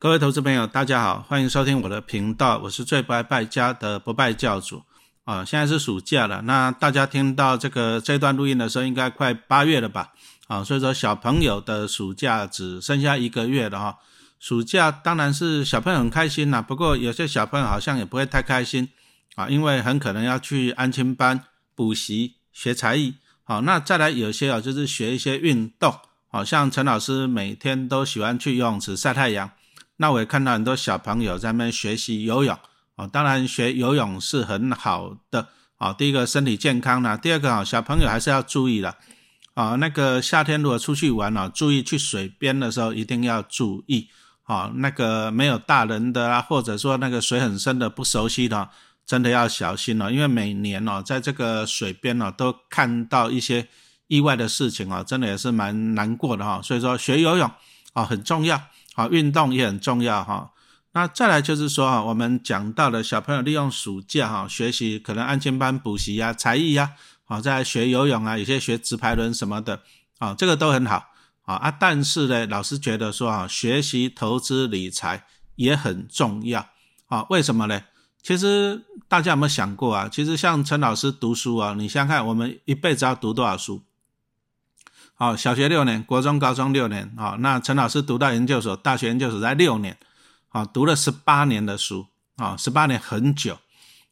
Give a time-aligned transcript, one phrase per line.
[0.00, 4.82] 各位投资朋友，大家好，欢迎收听我的频道，我是最不爱败家的不败教主
[5.24, 5.44] 啊。
[5.44, 10.14] 现在是暑假了，那大家听到这个这段录音的时候，应该快八月了吧？
[10.46, 13.98] 啊，所以说小朋友的暑假只剩下一个月了哈。
[14.38, 18.88] 暑假当然是小朋友很开心啦，不过有些小朋友好像也不会太开心
[19.34, 21.44] 啊，因为很可能要去安亲班
[21.74, 23.16] 补习学才艺。
[23.44, 25.94] 好，那再来有些啊，就是学一些运动，
[26.28, 29.50] 好像陈老师每天都喜欢去游泳池晒太阳。
[30.00, 32.58] 那我也看到很多小朋友在那边学习游泳
[32.96, 35.92] 啊，当然学游泳是很好的啊。
[35.92, 38.96] 第一个身体健康呢，第二个啊，小朋友还是要注意了
[39.52, 39.74] 啊。
[39.74, 44.08] 那个夏天如果出去玩啊，注意去水边的时候一定要注意
[44.44, 44.72] 啊。
[44.76, 48.70] 那个没有大人的啊，或者说那个水很深的不熟悉的，
[49.04, 53.68] 真的要小心了，因为每年哦，在这个水边呢，都看到一些
[54.06, 56.62] 意外的事情啊，真的也是蛮难过的哈。
[56.62, 57.50] 所以说学游泳
[57.92, 58.58] 啊很重要。
[59.00, 60.50] 啊，运动也很重要哈。
[60.92, 66.90] 那再来就是说啊，我们讲到的小朋友利用暑假哈学习，可能安全班补习呀、才艺呀，
[67.26, 69.80] 啊，在学游泳啊，有些学直排轮什么的
[70.18, 71.06] 啊，这个都很好
[71.42, 71.70] 啊啊。
[71.70, 76.66] 但是呢，老师觉得说啊，学习投资理财也很重要
[77.06, 77.24] 啊。
[77.30, 77.82] 为什么呢？
[78.22, 80.08] 其实大家有没有想过啊？
[80.10, 83.82] 其实像陈老师读书啊，你想想看，我们一辈子要读多少书？
[85.20, 89.98] 好，小学六年，国中、高中六年，好，那陈老师读到研究所，大学研究所在六年，
[90.48, 93.58] 好，读了十八年的书，啊，十八年很久，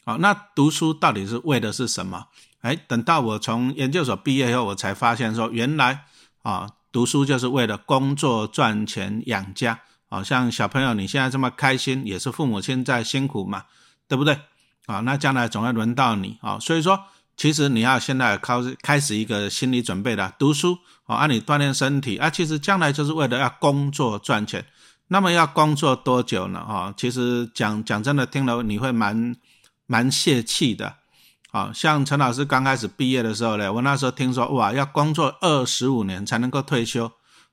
[0.05, 2.27] 好，那读书到底是为的是什么？
[2.61, 6.05] 哎，等到我从研究所毕业以后，我才发现说，原来
[6.43, 13.65] 啊，读书就是为了工作赚钱养家，好像小朋友你现在这么开心，也是父母亲在辛苦嘛，
[14.07, 14.39] 对不对？
[14.85, 17.01] 啊，那将来总要轮到你，啊，所以说。
[17.39, 24.67] 其实你要现在开始开始一个心理准备的读书啊，按你锻炼身体啊，其实将来就是为了要工作赚钱。
[25.07, 26.59] 那么要工作多久呢？
[26.59, 29.37] 啊，其实讲讲真的，听了你会蛮
[29.87, 30.97] 蛮泄气的。
[31.53, 37.11] 啊，像陈老师刚开始毕业的时候呢，我那时候听说哇，要工作二十五年才能够退休，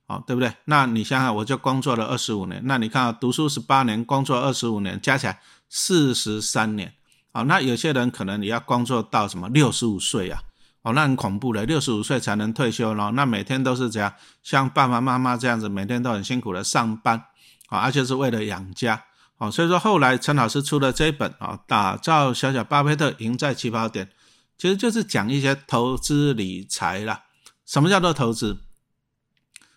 [0.07, 0.51] 啊，对不对？
[0.65, 5.39] 那你想想，我就工作了二十五年，那你看啊读书十八年，工作二十五年，加起来
[5.69, 6.95] 四十三年。
[7.35, 10.41] 好，那有些人可能你要工作到什么六十五岁啊？
[10.83, 13.11] 哦，那很恐怖的，六十五岁才能退休咯。
[13.11, 17.25] 那每天都是这样，像爸爸妈妈这样子，每天都很辛苦的上班，
[17.67, 19.03] 啊，而且是为了养家，
[19.37, 24.09] 哦，所以说后来陈老师出了这一本啊，打造小小巴菲特，赢在起跑点，
[24.57, 27.23] 其实就是讲一些投资理财啦。
[27.65, 28.61] 什么叫做投资？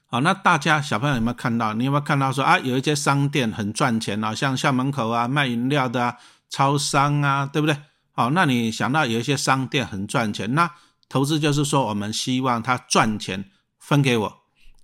[0.06, 1.74] 好，那大家小朋友有没有看到？
[1.74, 6.16] 你有没有看到说啊，有一些商店很赚钱啊，像校门口啊卖饮料的啊。
[6.50, 7.76] 超商啊，对不对？
[8.12, 10.70] 好，那你想到有一些商店很赚钱，那
[11.08, 14.38] 投资就是说我们希望他赚钱分给我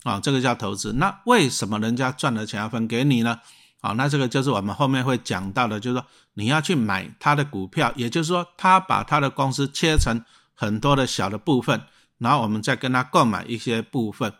[0.05, 0.93] 啊，这个叫投资。
[0.95, 3.41] 那为什么人家赚了钱要分给你呢？
[3.81, 11.83] 啊，那这个就是我们后面会讲到的，就是说你要去买他的股票，也就是说他把他的公司切成很多的小的部分，
[12.19, 14.33] 然后我们再跟他购买一些部分。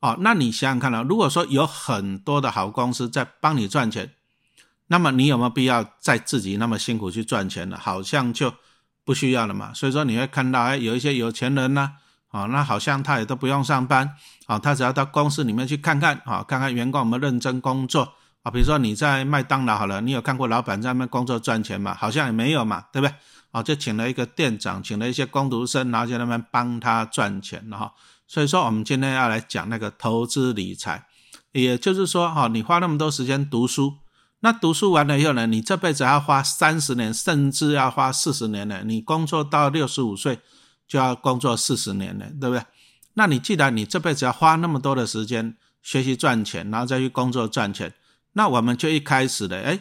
[0.00, 4.12] 哦，那你想想看啊，如果说有很多的好公司在帮你赚钱。
[4.92, 7.78] 那么你有没有必要再自己那么辛苦去赚钱呢？
[7.80, 8.52] 好像就
[9.04, 9.72] 不需要了嘛。
[9.72, 11.92] 所以说你会看到，哎，有一些有钱人呢，
[12.30, 21.94] 啊，那好像他也都不用上班，啊，他只要到公司里面去看看，啊，看看员工有没有认真工作，啊，比如说你在麦当劳好了，你有看过老板在那边工作赚钱吗？
[21.96, 23.14] 好像也没有嘛，对不对？
[23.52, 27.92] 啊，就请了一个店长，请了一些工读生，然后在那边帮他赚钱了哈。
[28.26, 31.06] 所以说我们今天要来讲那个投资理财，
[31.52, 33.94] 也就是说，哈，你花那么多时间读书。
[34.42, 35.46] 那读书完了以后呢？
[35.46, 38.80] 你这辈子要花三十年，甚至要花四十年呢？
[38.84, 40.38] 你工作到六十五岁，
[40.88, 42.64] 就要工作四十年了，对不对？
[43.14, 47.92] 那你既然你这辈子要花那么多的时间学习赚钱，然后再去工作赚钱，
[48.32, 49.78] 那我们就一开始的，哎，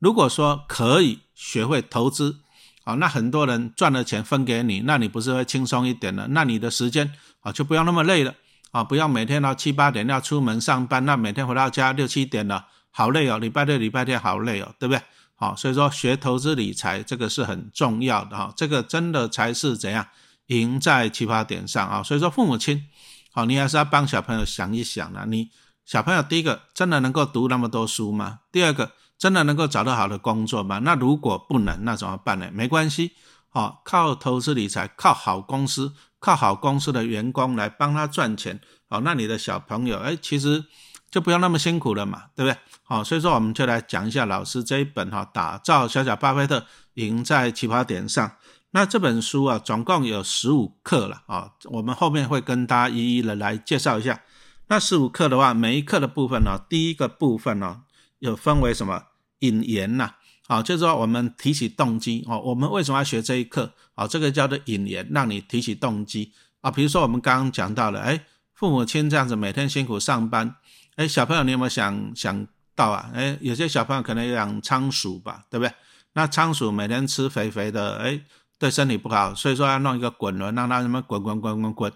[0.00, 2.40] 如果说可以学会投资，
[2.82, 6.26] 啊，那很多人赚了钱分给你，那你不是会轻松一点了？
[6.30, 8.34] 那你的时间啊就不要那么累了，
[8.72, 12.66] 啊，不要每天到七八点要出门上班，那每天回到家六七点了。
[12.90, 15.02] 好累哦，礼拜六、礼拜天好累哦，对不对？
[15.36, 20.06] 好，所以说学投资理财这个是很重要的哈，这个真的才是怎样
[20.48, 22.02] 赢在起跑点上啊。
[22.02, 22.84] 所以说父母亲，
[23.32, 25.24] 好，你还是要帮小朋友想一想啊。
[25.26, 25.48] 你
[25.86, 28.40] 小朋友第一个真的能够读那么多书吗？
[28.52, 30.80] 第二个真的能够找到好的工作吗？
[30.80, 32.50] 那如果不能，那怎么办呢？
[32.52, 33.12] 没关系，
[33.48, 38.60] 好，靠投资理财，靠好公司，靠好公司的员工来帮他赚钱，
[38.90, 40.66] 好，那你的小朋友，哎，其实。
[41.10, 42.56] 就不要那么辛苦了嘛，对不对？
[42.84, 46.64] 好，所以说我们就来讲一下老师这一本哈，打造小小巴菲特，
[46.94, 48.32] 赢在起跑点上。
[48.72, 54.22] 那这本书啊，总共有十五课了啊，我们后面会跟大家一一的来介绍一下。
[54.68, 57.82] 那十五课的话，每一课的部分呢，第一个部分呢，
[58.20, 59.06] 有分为什么
[59.40, 60.12] 引言呐？
[60.46, 63.72] 啊，就是说我们提起动机哦，我们为什么要学这一课？
[63.96, 66.70] 啊，这个叫做引言，让你提起动机啊。
[66.70, 68.24] 比如说我们刚刚讲到了，哎，
[68.54, 70.54] 父母亲这样子每天辛苦上班，
[70.96, 73.10] 哎，小朋友你有没有想想到啊？
[73.14, 75.72] 哎，有些小朋友可能养仓鼠吧，对不对？
[76.12, 78.20] 那仓鼠每天吃肥肥的，哎，
[78.58, 81.92] 对身体不好，所以说要弄一个滚轮，让它什么滚滚滚滚滚，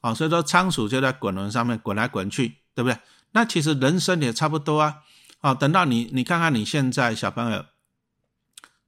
[0.00, 2.98] 啊，所以说仓鼠就在滚轮上面滚来滚去，对不对？
[3.32, 4.96] 那其实人生也差不多啊，
[5.40, 7.64] 哦，等到你你看看你现在小朋友。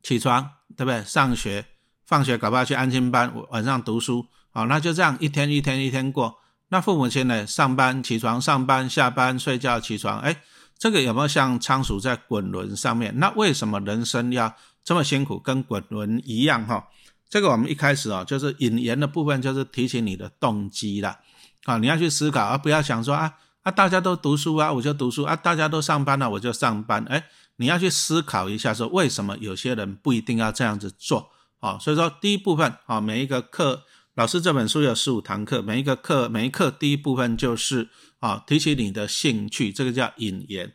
[0.02, 1.02] 起床，对不对？
[1.02, 1.64] 上学、
[2.04, 6.40] 放学，搞不好去安心班，晚上读书，好，那就这样一天一天一天过。
[6.68, 7.46] 那父母亲呢？
[7.46, 10.42] 上班、起床、上班、下班、睡觉、起床，哎，
[10.78, 13.18] 这个有没有像仓鼠在滚轮上面？
[13.18, 16.66] 那为什么人生要这么辛苦，跟滚轮一样？
[16.66, 16.88] 哈，
[17.28, 21.18] 这个我们一开始哦，就是引言的部分，就是提醒你的动机了。
[21.64, 27.24] 啊，你要去思考，而不要想说啊啊，大家都读书啊，我就读书啊，大家都上班了，我就上班，哎。
[27.56, 31.78] 你要去思考一下，说为什么有些人不一定要这样子做啊？
[31.78, 33.84] 所以说第一部分啊，每一个课
[34.14, 37.88] 老师这本书有十五堂课，每一个课每一课第一部分就是
[38.20, 40.72] 啊，提起你的兴趣，这个叫引言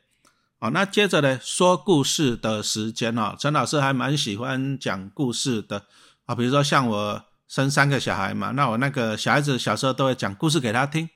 [0.60, 0.68] 啊。
[0.70, 5.86] 那接着呢，说故事的时间啊，陈老师还蛮喜欢讲故事的
[6.26, 6.36] 啊。
[6.36, 11.10] 比如说像我生三个小孩嘛，那我那个小孩子小时候都会讲故事给他听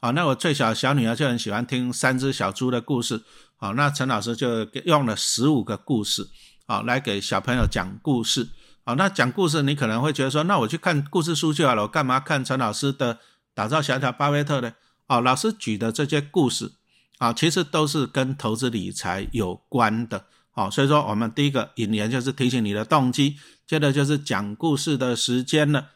[0.00, 0.10] 啊。
[0.10, 3.22] 那我最小小女儿就很喜欢听三只小猪的故事。
[3.54, 6.28] 好，那陈老师就用了十五个故事，
[6.66, 8.48] 好来给小朋友讲故事。
[8.84, 13.18] 好，那讲故事你可能会觉得说，那我去看故事书就好了，我干嘛看陈老师的
[13.54, 14.72] 打造小小巴菲特呢？
[15.06, 16.72] 哦，老师举的这些故事，
[17.18, 20.24] 啊，其实都是跟投资理财有关的。
[20.50, 23.36] 好，所以说我们第一个引言就是提醒你的动机，
[23.66, 25.88] 接着就是讲故事的时间了。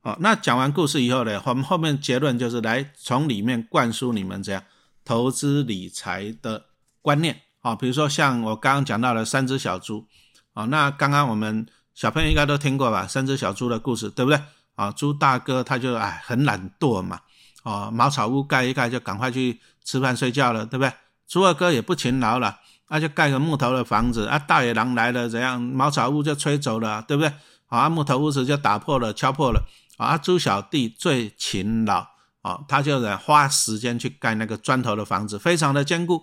[0.00, 4.62] 好，那讲完故事以后呢，我们后面结论就是来从里面灌输你们这样
[5.04, 6.66] 投资理财的。
[7.04, 10.06] 观念啊，比如说像我刚刚讲到的三只小猪
[10.52, 13.06] 啊，那刚刚我们小朋友应该都听过吧？
[13.06, 14.40] 三只小猪的故事，对不对？
[14.74, 17.20] 啊，猪大哥他就哎很懒惰嘛，
[17.62, 20.92] 哦，茅草屋盖一盖就赶快去吃饭睡觉了，对不对？
[21.28, 22.58] 猪二哥也不勤劳了，
[22.88, 25.60] 那就盖个木头的房子啊，大野狼来了怎样？
[25.60, 27.32] 茅草屋就吹走了，对不对？
[27.68, 29.62] 啊，木头屋子就打破了、敲破了
[29.98, 30.18] 啊。
[30.18, 32.06] 猪小弟最勤劳
[32.42, 36.22] 啊，他就在花时间去盖那个砖头的房子，非常的坚固。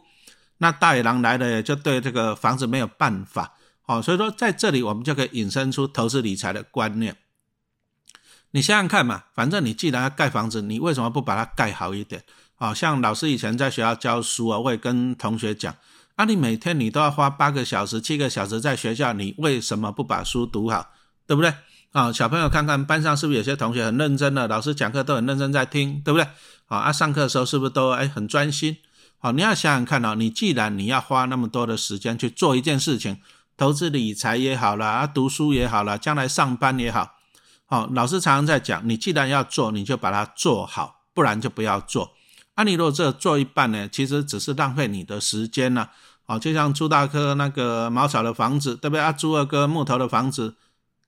[0.57, 3.53] 那大野狼来了，也就对这个房子没有办法，
[3.89, 7.17] 好，所以说在这里我们就可以引申出投资理财的观念。
[8.51, 12.23] 你想想看嘛，反正你既然要盖房子，你为什么不把它盖好一点？
[12.57, 15.75] 啊，像老师以前在学校教书啊，会跟同学讲，
[16.17, 20.91] 啊，你每天你都要花八个小时、七个小时在学校，你为什么不把书读好？
[21.25, 21.51] 对不对？
[21.91, 26.27] 啊，小朋友看看班上是不是有些同学很认真的，老师讲课都很认真在听，对不对？
[26.67, 28.77] 啊，啊，上课的时候是不是都哎很专心？
[29.17, 33.17] 好，你要想想看哦，你既然你要花那么多的时间去做一件事情，
[33.59, 37.15] 投资理财也好了，啊，读书也好了，将来上班也好，
[37.65, 42.13] 好，老师常常在讲，你既然要做，你就把它做好，不然就不要做。
[42.55, 45.91] 啊，你如果这做一半呢，其实只是浪费你的时间了。
[46.25, 49.11] 好，就像朱大哥那个茅草的房子，对不对啊？
[49.11, 50.55] 朱二哥木头的房子，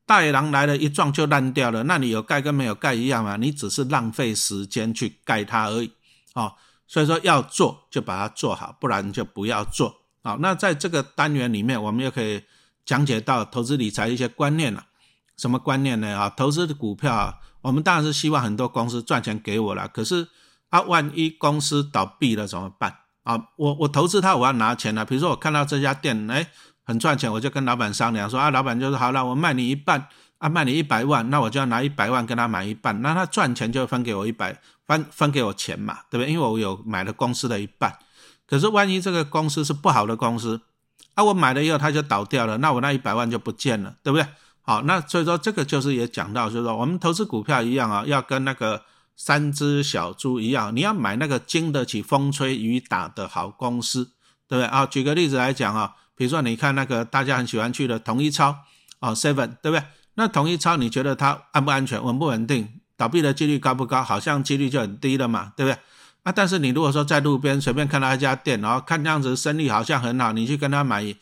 [0.06, 3.38] 大野狼来了一撞就烂掉了，那你有盖跟没有盖一样嘛？
[3.38, 5.94] 你只是浪费时间去盖它而已，
[6.34, 6.56] 哦。
[6.86, 10.01] 所以说要做就把它做好，不然就不要做。
[10.24, 12.44] 好，那在这个单元里面，我们又可以
[12.86, 14.86] 讲解到投资理财一些观念了。
[15.38, 16.18] 什么观念呢？
[16.18, 19.88] 啊，投资的股票啊，我们当然是希望很多公司赚钱给我了。
[19.88, 20.28] 可是
[20.70, 22.96] 啊，万一公司倒闭了怎么办？
[23.24, 25.04] 啊，我我投资它，我要拿钱了。
[25.04, 26.48] 比如说我看到这家店哎
[26.84, 30.08] 很赚钱，我就跟老板商量说啊，老板就说好了，我卖你一半。
[30.38, 36.34] 啊，卖你一百万，那我就要拿一百万跟他买一半，那他赚钱就分给我一百，分分给我钱嘛，对不对？
[36.34, 37.96] 因为我有买了公司的一半。
[38.52, 40.60] 可是万一这个公司是不好的公司，
[41.14, 44.28] 啊，我买了以后它就倒掉了，那我那一百万就不见了，对不对？
[44.62, 48.82] 好，那所以说这个就是也讲到，就是说我们投资股票一样啊，要跟那个
[49.16, 54.04] 三只小猪一样，你要买那个经得起风吹雨打的好公司，
[54.50, 54.66] 对不对？
[54.66, 58.54] 啊，举个例子来讲啊，比如说你看那个大家很喜欢去的统一超
[59.00, 59.84] 啊，seven，对不对？
[60.16, 62.68] 那统一超你觉得它安不安全、稳不稳定、
[62.98, 64.04] 倒闭的几率高不高？
[64.04, 65.80] 好像几率就很低了嘛，对不对？
[66.24, 71.16] 啊，但是你如果说在路边随便看到一家店，然后看样子生意好像很好，你去跟他买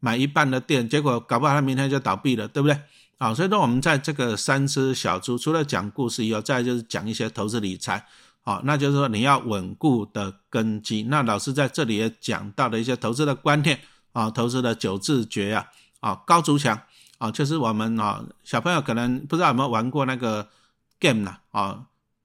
[0.00, 2.80] 买一半的店，结果搞不好他明天就倒闭了，对不对？
[3.18, 8.04] 啊，所以说我们在这个三只小猪，除了讲故事以后，再就是讲一些投资理财，
[8.42, 11.02] 好，那就是说你要稳固的根基。
[11.04, 13.78] 那老师在这里也讲到了一些投资的观念
[14.12, 15.66] 啊，投资的九字诀啊，
[16.00, 16.80] 啊，高筑墙。
[17.18, 20.46] 啊，就是我们啊，小朋友可能不知道有没有玩过那个
[21.00, 21.80] game 啦啊。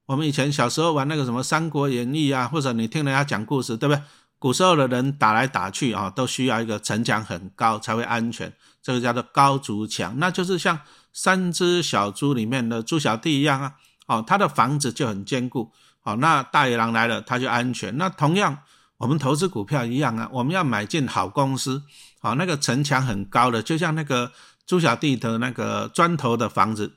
[0.06, 4.02] 我们以前小时候玩那个什么《三国演义》啊，或者你听人家讲故事，对不对？
[4.38, 10.80] 古时候的人打来打去啊，都需要一个城墙很高才会安全，这个叫做高筑墙，那就是像
[11.12, 13.74] 三只小猪里面的猪小弟一样啊，
[14.08, 15.70] 哦，他的房子就很坚固，
[16.02, 17.96] 哦，那大野狼来了他就安全。
[17.96, 18.58] 那同样
[18.96, 21.80] 我们投资股票一样啊，我们要买进好公司，
[22.22, 24.32] 哦，那个城墙很高的，就像那个
[24.66, 26.96] 猪小弟的那个砖头的房子，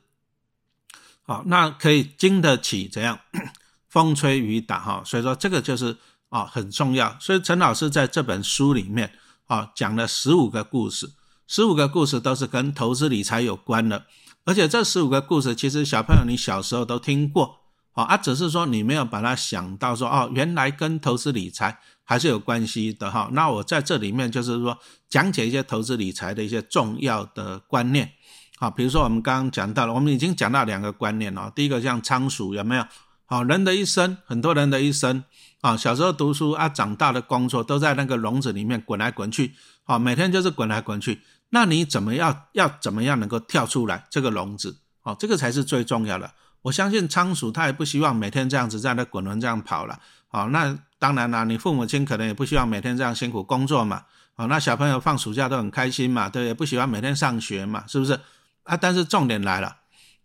[1.26, 3.18] 好，那可以经得起怎样
[3.90, 5.96] 风吹雨打哈，所以说这个就是
[6.28, 7.16] 啊很重要。
[7.20, 9.12] 所以陈老师在这本书里面
[9.46, 11.10] 啊讲了十五个故事。
[11.48, 14.04] 十五个故事都是跟投资理财有关的，
[14.44, 17.60] 而且这十五个故事其实小朋友你小时候都听过，
[17.94, 23.28] 哦啊，只是说你没有把它想到说哦，原来跟投资理财还是有关系的哈。
[23.32, 24.76] 那我在这里面就是说
[25.08, 28.12] 讲解一些投资理财的一些重要的观念，
[28.58, 32.84] 好，比如说我们刚刚讲到了，我们已经讲到两个观念了，第一个像仓鼠有没有？
[33.26, 35.24] 好，人的一生，很多人的一生
[35.60, 39.52] 啊，小时候读书啊，长大的工作都在那个笼子里面滚来滚去，
[39.84, 41.20] 啊，每天就是滚来滚去。
[41.50, 42.44] 那你怎么样？
[42.52, 44.78] 要怎么样能够跳出来这个笼子？
[45.02, 46.32] 哦，这个才是最重要的。
[46.62, 49.98] 我相信仓鼠它也不希望每天这样子在那滚轮这样跑了。
[50.28, 54.02] 好，那当然啦，你父母亲可能也不希望每天这样辛苦工作嘛。
[54.34, 58.18] 好，那小朋友放暑假都很开心嘛，对，也不喜欢每天上学嘛，是不是？
[58.66, 59.76] 啊，但是重点来了，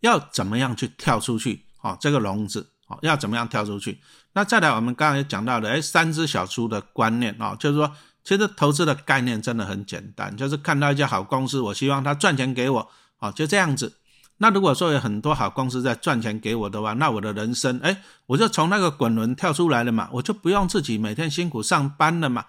[0.01, 1.65] 要怎么样去跳出去？
[1.81, 3.99] 哦，这个笼子，哦，要怎么样跳出去？
[4.33, 7.91] 那再来，我们刚才讲到的，哎，三只小猪的观念哦，就是说。
[8.23, 13.97] 其实投资的概念真的很简单，就是看到一家好公司，我希望它赚钱给我，啊，就这样子。
[14.37, 22.45] 那如果说有很多好公司在赚钱给我的话，那我的人生，哎，我就从那个滚轮跳出来了嘛，我就不用自己每天辛苦上班了嘛，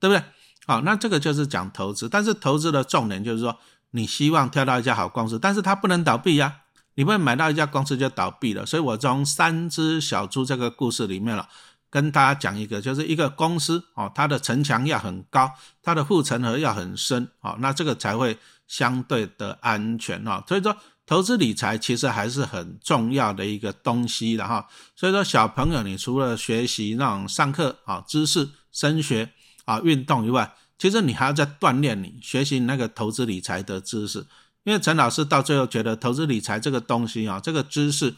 [0.00, 0.24] 对不对？
[0.66, 3.56] 好，那这个就是讲投资，但是投资的重点就是说，
[3.92, 6.56] 你希望跳到一家好公司，但是它不能倒闭呀，
[6.96, 8.66] 你不会买到一家公司就倒闭了。
[8.66, 11.48] 所以我从三只小猪这个故事里面了。
[11.90, 20.42] 跟大家讲一个，就是一个公司哦，它的城墙要很高，它的护城河要很深哦，那这个才会相对的安全哦。
[20.48, 24.66] 所以说，投资理财其实还是很重要的一个东西的哈。
[24.96, 29.30] 所以说，小朋友，你除了学习那种上课啊知识、升学
[29.66, 30.50] 啊运动以外，
[30.82, 34.26] 其实你还要在锻炼你学习那个投资理财的知识。
[34.64, 38.16] 因为陈老师到最后觉得，投资理财这个东西啊，这个知识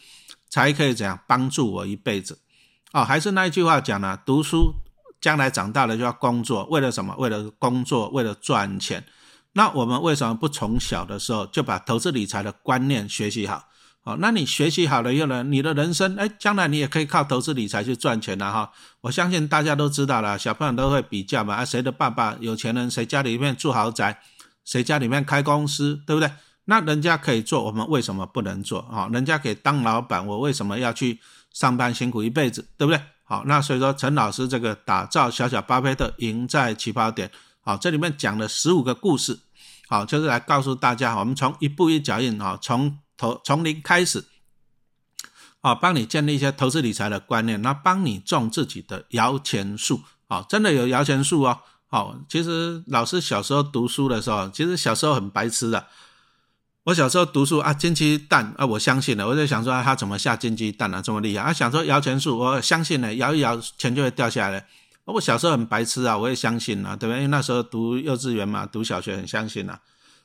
[0.49, 2.39] 才可以怎样帮助我一辈子。
[2.95, 4.77] 哦，还是那一句话讲呢，读书
[5.21, 7.15] 将来长大了就要工作，为了什么？
[7.19, 9.05] 为了工作，为了赚钱。
[9.53, 13.69] 那我们为什么不从小的时候就把投资理财的观念学习好？
[14.05, 18.71] 哦，那你学习好了以后呢，你的人生，哎，将来你也可以靠投资理财去赚钱了哈。
[19.01, 24.21] 我相信大家都知道了，小朋友都会比较嘛，啊，谁的爸爸有钱人，谁家里面住豪宅，
[24.65, 26.31] 谁家里面开公司，对不对？
[26.67, 28.81] 那人家可以做，我们为什么不能做？
[28.91, 31.19] 啊，人家可以当老板，我为什么要去？
[31.55, 33.01] 上班辛苦一辈子，对不对？
[33.23, 37.31] 好，那所以说陈老师这个打造小小巴菲特，赢在起跑点。
[37.61, 39.39] 好，这里面讲了十五个故事，
[39.87, 44.25] 好，就是来告诉大家，我们从一步一脚印，哈，从投从零开始，
[45.61, 51.61] 啊，帮你建立一些投资理财的观念，那帮你种自己的摇钱树，啊，真的有摇钱树哦。
[51.87, 55.87] 好，其实老师小时候读书的时候，其实小时候很白痴的。
[56.85, 59.27] 我小时候读书啊，金鸡蛋啊，我相信了。
[59.27, 61.53] 我就想说，他怎么下金鸡蛋啊，这么厉害啊？
[61.53, 64.67] 想说摇钱树，我相信了，摇一摇钱就会掉下来。
[65.05, 67.19] 我小时候很白痴啊，我也相信了，对不对？
[67.19, 69.81] 因为那时候读幼稚园嘛，读小学很相信了。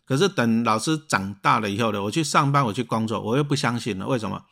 [0.10, 4.08] 可是等老师长大了以后呢，我去上班，我去工作，我又不相信了。
[4.08, 4.44] 为什么？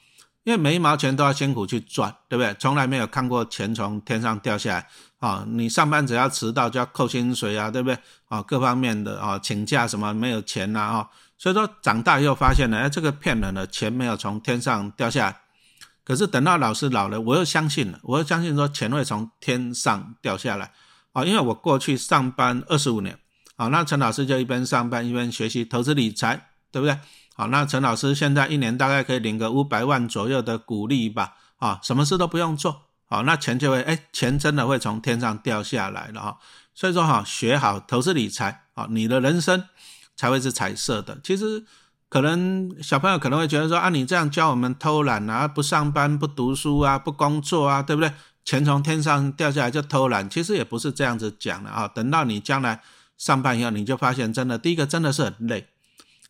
[0.44, 2.56] 因为每一毛钱都要辛苦去赚，对不对？
[2.60, 4.88] 从来没有看过钱从天上掉下来
[5.18, 5.44] 啊！
[5.48, 7.98] 你上班只要迟到就要扣薪水啊，对不对？
[8.28, 11.10] 啊，各方面的啊，请假什么没有钱呐啊！
[11.40, 15.42] 所以说长大以后发现呢，哎，这个骗人的钱没有从天上掉下来。
[16.04, 20.72] 可是等到老师老了，我又相信了，我又相信说钱会从天上掉下来
[21.14, 21.26] 啊！
[21.26, 23.18] 因为我过去上班二十五年，
[23.58, 26.98] 好，那陈老师就一边上班一边学习投资理财，对不对？
[27.36, 31.34] 好，那陈老师现在一年大概可以领个五百万左右的股利吧？
[31.58, 36.38] 啊，什么事都不用做，好，那钱就会，哎，钱真的会从天上掉下来了哈！
[36.74, 39.66] 所以说哈，学好投资理财啊，你的人生。
[40.20, 41.16] 才会是彩色的。
[41.24, 41.64] 其实，
[42.10, 48.12] 可能小朋友可能会觉得说啊，你这样教我们偷懒啊，不上班、不读书啊、不工作啊，对不对？
[48.44, 51.88] 钱从天上掉下来就偷懒，其实也不是这样子讲的啊。
[51.88, 52.82] 等到你将来
[53.18, 55.68] 上班以后，你就发现真的，第一个真的是很累。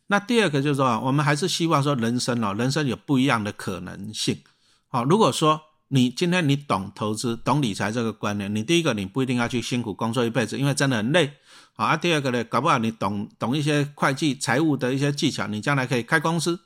[0.06, 4.40] 那第二个就是说，我们还是希望说，人生哦，人生有不一样的可能性。
[4.88, 11.34] 好，如果说你今天你懂投资、懂理财这个观念，你第一个你不一定要去辛苦工作一辈子，因为真的很累。
[11.74, 16.60] 好啊，第二个呢，搞不好你懂懂一些会计、财务的一些技巧，你将来可以开公司。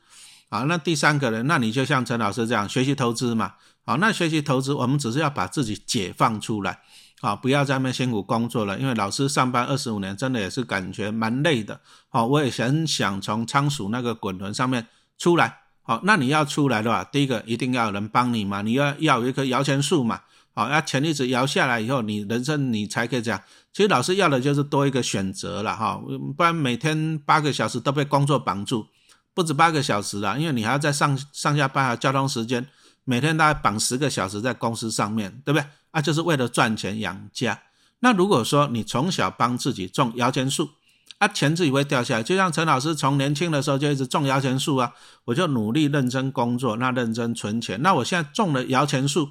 [0.48, 3.54] 啊，那第三个呢，那你就像陈老师这样学习投资嘛。
[3.84, 6.80] 好，那学习投资，我们只是要把自己解放出来。
[7.22, 11.80] 啊，不要在那边辛苦工作了，因为老师上班二十五年，真的也是感觉蛮累的。
[12.08, 15.60] 好，我也很想从仓鼠那个滚轮上面出来。
[15.82, 20.20] 好，那你要出来的话，第一个一定要有人帮你嘛，你要要有一棵摇钱树嘛。
[20.54, 23.40] 好，那钱一直摇下来以后，你人生你才可以这样。
[23.72, 25.98] 其实老师要的就是多一个选择了哈，
[26.36, 28.86] 不然每天八个小时都被工作绑住，
[29.32, 32.66] 不止八个小时了，因为你还要在上上下班啊，交通时间，
[33.04, 35.66] 每天大概绑十个小时在公司上面对不对？
[35.90, 37.62] 啊，就是为了赚钱养家。
[38.00, 40.70] 那如果说你从小帮自己种摇钱树，
[41.18, 44.92] 啊，钱自己会掉下来，就像陈老师从年轻的时候就一直种摇钱树啊，
[45.26, 49.30] 我就努力认真工作，那认真存钱，那我现在种了摇钱树。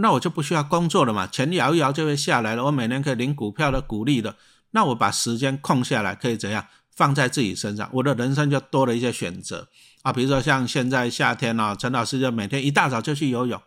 [0.00, 2.66] 那我就不需要工作了嘛，钱摇一摇就会下来了。
[2.66, 4.36] 我每年可以领股票的股利的。
[4.70, 7.90] 那我把时间空下来，可以怎样放在自己身上？
[7.94, 9.66] 我的人生就多了一些选择
[10.08, 10.12] 啊。
[10.12, 13.60] 比如说像现在夏天啊，陈老师就每天一大早就去游泳。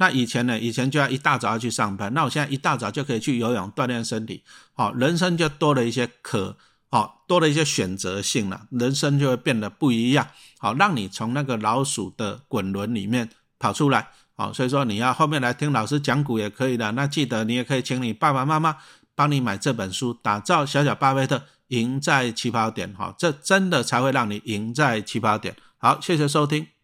[0.00, 2.14] 那以前呢，以前就要一大早要去上班。
[2.14, 4.44] 那我现在一大早就可以去游泳锻炼身体。
[4.74, 6.56] 好，人生就多了一些可，
[6.88, 8.68] 好多了一些选择性了。
[8.70, 10.28] 人生就会变得不一样。
[10.58, 13.28] 好，让你从那个老鼠的滚轮里面
[13.58, 14.06] 跑出来。
[14.36, 16.92] 好，所以说你要后面来听老师讲股也可以的。
[16.92, 18.76] 那记得你也可以请你爸爸妈妈
[19.16, 22.94] 帮你买这本书，打造小小巴菲特，赢在起跑点。
[22.96, 25.56] 好，这真的才会让你赢在起跑点。
[25.78, 26.77] 好，谢谢收听。